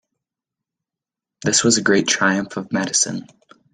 [1.43, 3.27] This was a great triumph of medicine.